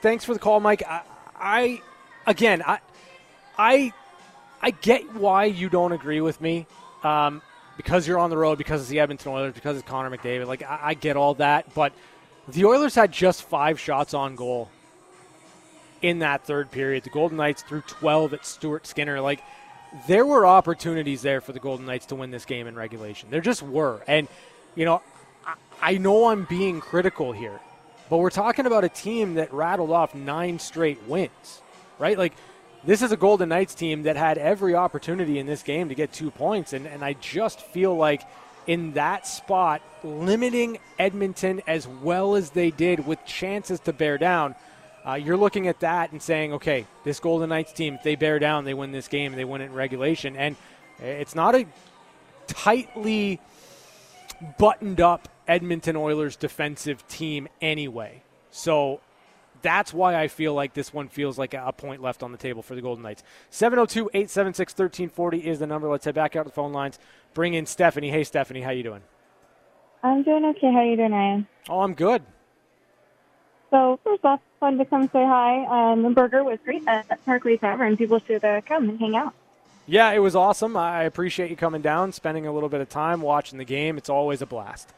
[0.02, 0.84] thanks for the call, Mike.
[0.88, 1.02] I,
[1.36, 1.82] I
[2.28, 2.80] again, I,
[3.58, 3.94] I,
[4.62, 6.68] I get why you don't agree with me.
[7.04, 7.42] Um,
[7.76, 10.46] because you're on the road, because it's the Edmonton Oilers, because it's Connor McDavid.
[10.46, 11.92] Like I, I get all that, but
[12.48, 14.70] the Oilers had just five shots on goal
[16.02, 17.04] in that third period.
[17.04, 19.20] The Golden Knights threw 12 at Stuart Skinner.
[19.22, 19.42] Like
[20.08, 23.30] there were opportunities there for the Golden Knights to win this game in regulation.
[23.30, 24.04] There just were.
[24.08, 24.28] And,
[24.76, 25.02] you know,
[25.46, 27.60] I, I know I'm being critical here,
[28.10, 31.62] But we're talking about a team that rattled off nine straight wins,
[31.98, 32.18] right?
[32.18, 32.34] Like,
[32.84, 36.12] this is a Golden Knights team that had every opportunity in this game to get
[36.12, 36.74] two points.
[36.74, 38.22] And, and I just feel like
[38.68, 44.54] in that spot, limiting Edmonton as well as they did with chances to bear down,
[45.08, 48.40] uh, you're looking at that and saying, okay, this Golden Knights team, if they bear
[48.40, 50.36] down, they win this game, they win it in regulation.
[50.36, 50.56] And
[51.00, 51.66] it's not a
[52.48, 53.42] tightly
[54.58, 58.24] buttoned up Edmonton Oilers defensive team anyway.
[58.52, 59.02] So
[59.62, 62.62] that's why I feel like this one feels like a point left on the table
[62.62, 63.24] for the Golden Knights.
[63.50, 65.90] 702 876 1340 is the number.
[65.90, 67.00] Let's head back out to the phone lines.
[67.34, 68.10] Bring in Stephanie.
[68.10, 69.02] Hey, Stephanie, how you doing?
[70.04, 70.72] I'm doing okay.
[70.72, 71.48] How you doing, Ryan?
[71.70, 72.24] Oh, I'm good.
[73.74, 75.66] So first off, fun to come say hi.
[75.66, 77.98] Um, the burger was great at Parkway Tavern.
[77.98, 79.34] People should uh, come and hang out.
[79.88, 80.78] Yeah, it was awesome.
[80.78, 83.98] I appreciate you coming down, spending a little bit of time watching the game.
[83.98, 84.94] It's always a blast.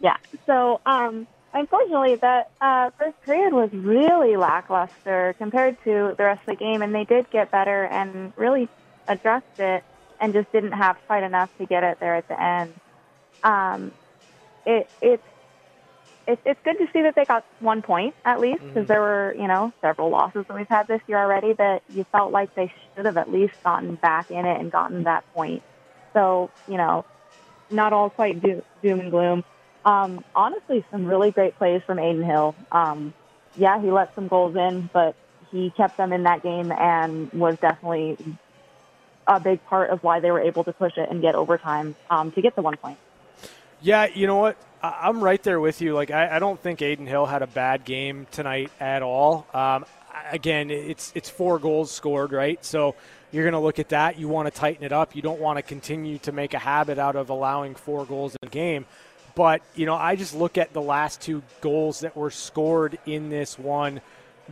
[0.00, 0.16] Yeah.
[0.46, 6.46] So, um, unfortunately, that uh, first period was really lackluster compared to the rest of
[6.46, 8.68] the game, and they did get better and really
[9.06, 9.84] addressed it,
[10.20, 12.74] and just didn't have quite enough to get it there at the end.
[13.44, 13.92] Um,
[14.66, 15.22] it it's
[16.32, 19.34] it's it's good to see that they got one point at least because there were
[19.38, 22.72] you know several losses that we've had this year already that you felt like they
[22.94, 25.62] should have at least gotten back in it and gotten that point.
[26.12, 27.04] So you know,
[27.70, 29.44] not all quite do, doom and gloom.
[29.84, 32.54] Um, honestly, some really great plays from Adin Hill.
[32.70, 33.12] Um,
[33.56, 35.14] yeah, he let some goals in, but
[35.50, 38.16] he kept them in that game and was definitely
[39.26, 42.32] a big part of why they were able to push it and get overtime um,
[42.32, 42.98] to get the one point.
[43.80, 44.56] Yeah, you know what?
[44.82, 45.94] I'm right there with you.
[45.94, 49.46] Like, I, I don't think Adin Hill had a bad game tonight at all.
[49.54, 49.84] Um,
[50.30, 52.62] again, it's it's four goals scored, right?
[52.64, 52.94] So
[53.30, 54.18] you're going to look at that.
[54.18, 55.14] You want to tighten it up.
[55.14, 58.48] You don't want to continue to make a habit out of allowing four goals in
[58.48, 58.86] a game.
[59.34, 63.30] But you know, I just look at the last two goals that were scored in
[63.30, 64.00] this one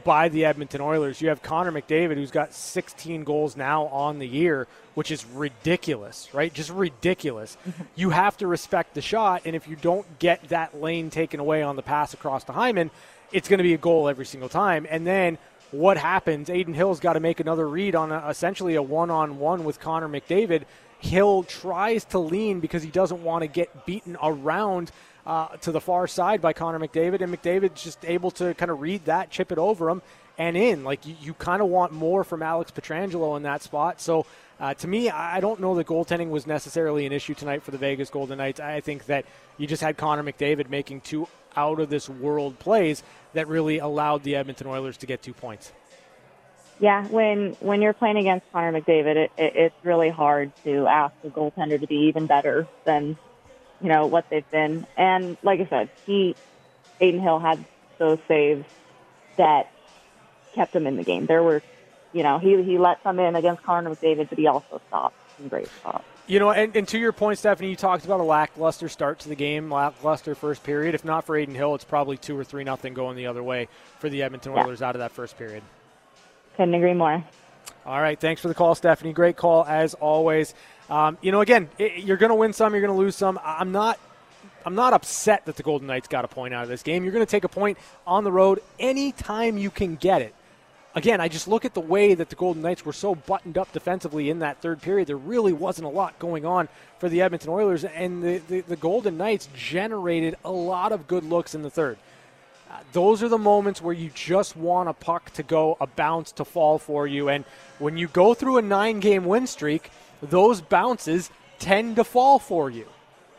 [0.05, 1.21] by the Edmonton Oilers.
[1.21, 6.29] You have Connor McDavid, who's got 16 goals now on the year, which is ridiculous,
[6.33, 6.53] right?
[6.53, 7.57] Just ridiculous.
[7.95, 11.63] you have to respect the shot, and if you don't get that lane taken away
[11.63, 12.91] on the pass across to Hyman,
[13.33, 14.87] it's going to be a goal every single time.
[14.89, 15.39] And then
[15.71, 16.51] what happens?
[16.51, 19.81] Adin Hill's got to make another read on a, essentially a one on one with
[19.81, 20.65] Connor McDavid.
[20.99, 24.91] Hill tries to lean because he doesn't want to get beaten around
[25.31, 28.81] uh, to the far side by Connor McDavid, and McDavid's just able to kind of
[28.81, 30.03] read that, chip it over him,
[30.37, 30.83] and in.
[30.83, 34.01] Like you, you kind of want more from Alex Pietrangelo in that spot.
[34.01, 34.27] So
[34.59, 37.79] uh, to me, I don't know that goaltending was necessarily an issue tonight for the
[37.79, 38.59] Vegas Golden Knights.
[38.59, 39.25] I think that
[39.57, 44.25] you just had Connor McDavid making two out of this world plays that really allowed
[44.25, 45.71] the Edmonton Oilers to get two points.
[46.81, 51.15] Yeah, when when you're playing against Connor McDavid, it, it, it's really hard to ask
[51.23, 53.17] a goaltender to be even better than
[53.81, 54.87] you know what they've been.
[54.97, 56.37] And like I said, he
[57.01, 57.65] Adin Hill had
[57.99, 58.65] those saves
[59.37, 59.71] that
[60.55, 61.27] kept him in the game.
[61.27, 61.63] There were,
[62.13, 65.49] you know, he he let some in against Connor McDavid, but he also stopped some
[65.49, 66.05] great stops.
[66.27, 69.29] You know, and, and, to your point, Stephanie, you talked about a lackluster start to
[69.29, 70.95] the game, lackluster first period.
[70.95, 73.67] If not for Adin Hill, it's probably two or three nothing going the other way
[73.99, 74.89] for the Edmonton Oilers yeah.
[74.89, 75.65] out of that first period.
[76.57, 77.25] Couldn't agree more.
[77.85, 79.13] All right, thanks for the call, Stephanie.
[79.13, 80.55] Great call as always.
[80.91, 83.39] Um, you know, again, it, you're going to win some, you're going to lose some.
[83.43, 83.99] I'm not.
[84.65, 87.03] I'm not upset that the Golden Knights got a point out of this game.
[87.03, 90.35] You're going to take a point on the road anytime you can get it.
[90.95, 93.73] Again, I just look at the way that the Golden Knights were so buttoned up
[93.73, 95.09] defensively in that third period.
[95.09, 98.77] There really wasn't a lot going on for the Edmonton Oilers, and the, the, the
[98.77, 101.97] Golden Knights generated a lot of good looks in the third.
[102.71, 106.33] Uh, those are the moments where you just want a puck to go, a bounce
[106.33, 107.29] to fall for you.
[107.29, 107.45] And
[107.79, 109.91] when you go through a nine game win streak,
[110.23, 112.87] those bounces tend to fall for you.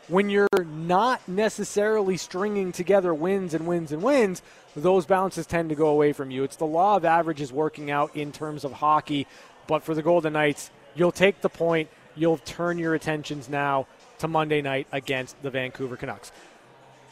[0.08, 4.42] When you're not necessarily stringing together wins and wins and wins,
[4.74, 6.44] those bounces tend to go away from you.
[6.44, 9.26] It's the law of averages working out in terms of hockey.
[9.66, 11.88] But for the Golden Knights, you'll take the point.
[12.16, 13.86] You'll turn your attentions now
[14.18, 16.32] to Monday night against the Vancouver Canucks.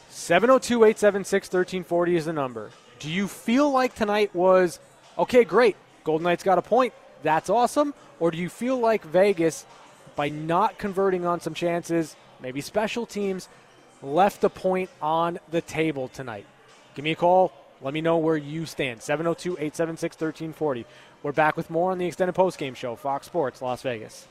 [0.09, 2.71] 702 876 1340 is the number.
[2.99, 4.79] Do you feel like tonight was,
[5.17, 6.93] okay, great, Golden Knights got a point.
[7.23, 7.93] That's awesome.
[8.19, 9.65] Or do you feel like Vegas,
[10.15, 13.47] by not converting on some chances, maybe special teams,
[14.01, 16.45] left a point on the table tonight?
[16.95, 17.53] Give me a call.
[17.81, 19.01] Let me know where you stand.
[19.01, 20.85] 702 876 1340.
[21.23, 24.27] We're back with more on the extended postgame show, Fox Sports, Las Vegas.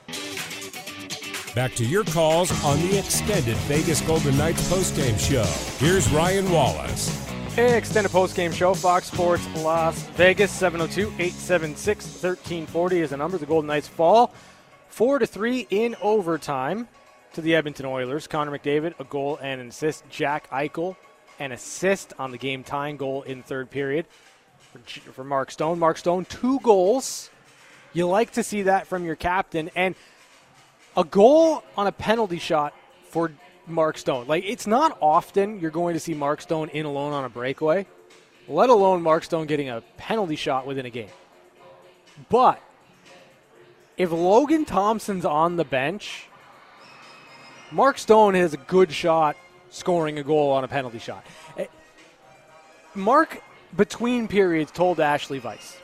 [1.55, 5.43] Back to your calls on the extended Vegas Golden Knights postgame show.
[5.85, 7.30] Here's Ryan Wallace.
[7.53, 13.37] Hey, extended post-game show, Fox Sports Las Vegas, 702-876-1340 is the number.
[13.37, 14.31] The Golden Knights fall
[14.87, 16.87] 4 to 3 in overtime
[17.33, 18.27] to the Edmonton Oilers.
[18.27, 20.05] Connor McDavid, a goal and an assist.
[20.09, 20.95] Jack Eichel
[21.39, 24.05] an assist on the game tying goal in third period
[25.11, 25.77] for Mark Stone.
[25.77, 27.29] Mark Stone, two goals.
[27.91, 29.69] You like to see that from your captain.
[29.75, 29.95] And
[30.95, 32.73] a goal on a penalty shot
[33.09, 33.33] for
[33.71, 34.27] Mark Stone.
[34.27, 37.85] Like, it's not often you're going to see Mark Stone in alone on a breakaway,
[38.47, 41.09] let alone Mark Stone getting a penalty shot within a game.
[42.29, 42.61] But
[43.97, 46.27] if Logan Thompson's on the bench,
[47.71, 49.37] Mark Stone has a good shot
[49.69, 51.25] scoring a goal on a penalty shot.
[51.57, 51.67] Eh,
[52.93, 53.41] Mark,
[53.75, 55.77] between periods, told Ashali Vise,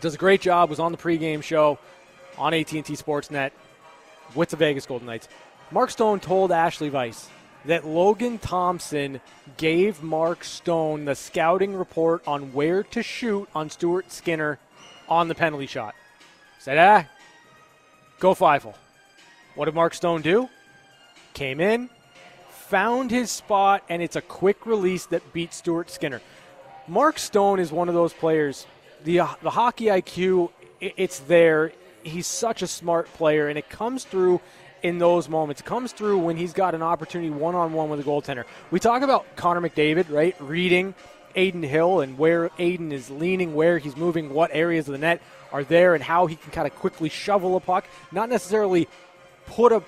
[0.00, 1.78] does a great job, was on the pregame show
[2.38, 3.50] on AT&T Sportsnet
[4.34, 5.28] with the Vegas Golden Knights.
[5.72, 7.30] Mark Stone told Ashali Vise
[7.64, 9.22] that Logan Thompson
[9.56, 14.58] gave Mark Stone the scouting report on where to shoot on Stuart Skinner
[15.08, 15.94] on the penalty shot.
[16.58, 17.08] Said, ah,
[18.20, 18.74] go Feifel.
[19.54, 20.50] What did Mark Stone do?
[21.32, 21.88] Came in,
[22.50, 26.20] found his spot, and it's a quick release that beat Stuart Skinner.
[26.86, 28.66] Mark Stone is one of those players.
[29.04, 30.50] The, uh, the hockey IQ,
[30.80, 31.72] it's there.
[32.02, 34.42] He's such a smart player, and it comes through
[34.82, 35.62] in those moments.
[35.62, 38.44] Comes through when he's got an opportunity one on one with a goaltender.
[38.70, 40.34] We talk about Connor McDavid, right?
[40.40, 40.94] Reading
[41.36, 45.22] Adin Hill and where Adin is leaning, where he's moving, what areas of the net
[45.52, 47.84] are there, and how he can kind of quickly shovel a puck.
[48.10, 48.88] Not necessarily
[49.46, 49.82] put a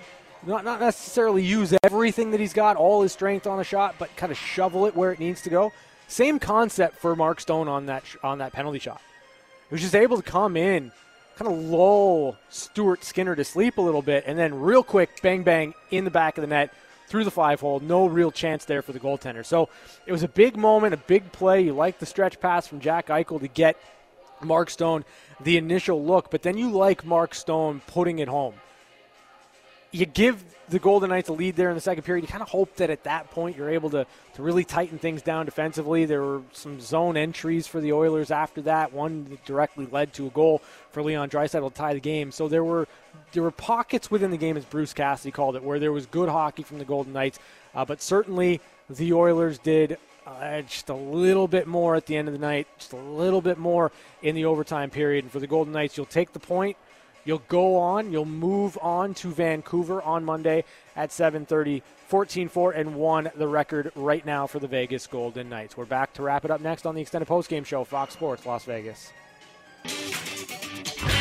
[0.46, 4.14] not, not necessarily use everything that he's got, all his strength on a shot, but
[4.14, 5.72] kind of shovel it where it needs to go.
[6.06, 9.00] Same concept for Mark Stone on that on that penalty shot.
[9.68, 10.92] He was just able to come in,
[11.36, 15.42] kind of lull Stuart Skinner to sleep a little bit, and then real quick, bang
[15.42, 16.72] bang in the back of the net
[17.08, 17.80] through the five hole.
[17.80, 19.44] No real chance there for the goaltender.
[19.44, 19.68] So
[20.06, 21.62] it was a big moment, a big play.
[21.62, 23.76] You like the stretch pass from Jack Eichel to get
[24.40, 25.04] Mark Stone
[25.40, 28.54] the initial look, but then you like Mark Stone putting it home
[29.94, 32.22] you give the Golden Knights a lead there in the second period.
[32.22, 35.22] You kind of hope that at that point you're able to, to really tighten things
[35.22, 36.04] down defensively.
[36.04, 38.92] There were some zone entries for the Oilers after that.
[38.92, 42.32] One directly led to a goal for Leon Draisaitl to tie the game.
[42.32, 42.88] So there were
[43.32, 46.28] there were pockets within the game, as Bruce Cassidy called it, where there was good
[46.28, 47.38] hockey from the Golden Knights.
[47.72, 52.26] Uh, but certainly the Oilers did uh, just a little bit more at the end
[52.26, 53.92] of the night, just a little bit more
[54.22, 55.24] in the overtime period.
[55.24, 56.76] And for the Golden Knights, you'll take the point–
[57.24, 58.12] You'll go on.
[58.12, 60.64] You'll move on to Vancouver on Monday
[60.96, 61.82] at 7:30.
[62.10, 65.76] 14-4 and 1 the record right now for the Vegas Golden Knights.
[65.76, 68.64] We're back to wrap it up next on the extended postgame show Fox Sports Las
[68.64, 69.10] Vegas.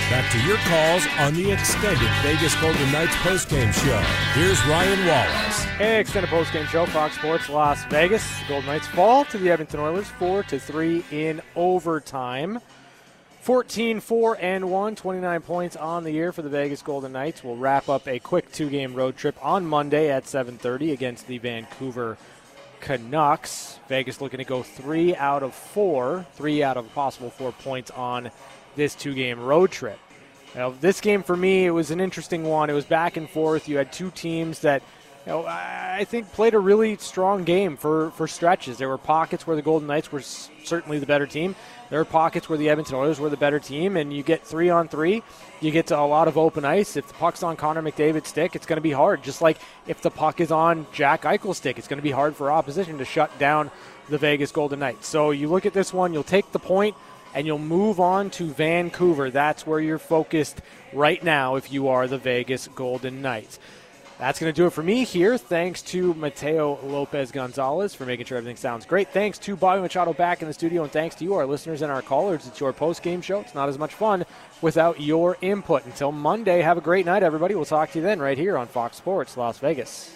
[0.09, 3.99] Back to your calls on the extended Vegas Golden Knights postgame show.
[4.39, 5.63] Here's Ryan Wallace.
[5.77, 8.23] Hey, extended postgame show Fox Sports Las Vegas.
[8.41, 12.59] The Golden Knights fall to the Edmonton Oilers 4 to 3 in overtime.
[13.43, 17.43] 14 4 and 1, 29 points on the year for the Vegas Golden Knights.
[17.43, 22.17] We'll wrap up a quick two-game road trip on Monday at 7:30 against the Vancouver
[22.79, 23.79] Canucks.
[23.89, 28.31] Vegas looking to go 3 out of 4, 3 out of possible 4 points on
[28.77, 29.99] this two-game road trip.
[30.55, 32.69] Now, this game for me, it was an interesting one.
[32.69, 33.67] It was back and forth.
[33.67, 34.83] You had two teams that
[35.25, 38.77] you know, I think played a really strong game for, for stretches.
[38.77, 41.55] There were pockets where the Golden Knights were certainly the better team.
[41.89, 44.69] There are pockets where the Edmonton Oilers were the better team, and you get three
[44.69, 45.23] on three.
[45.61, 46.97] You get to a lot of open ice.
[46.97, 49.23] If the puck's on Connor McDavid's stick, it's going to be hard.
[49.23, 52.35] Just like if the puck is on Jack Eichel's stick, it's going to be hard
[52.35, 53.71] for opposition to shut down
[54.09, 55.07] the Vegas Golden Knights.
[55.07, 56.97] So you look at this one, you'll take the point,
[57.33, 59.31] and you'll move on to Vancouver.
[59.31, 60.61] That's where you're focused
[60.91, 63.59] right now if you are the Vegas Golden Knights.
[64.19, 65.37] That's going to do it for me here.
[65.37, 69.09] Thanks to Mateo Lopez Gonzalez for making sure everything sounds great.
[69.09, 71.91] Thanks to Bobby Machado back in the studio, and thanks to you, our listeners and
[71.91, 72.47] our callers.
[72.47, 73.41] It's your post game show.
[73.41, 74.25] It's not as much fun
[74.61, 75.85] without your input.
[75.85, 77.55] Until Monday, have a great night, everybody.
[77.55, 80.15] We'll talk to you then right here on Fox Sports Las Vegas.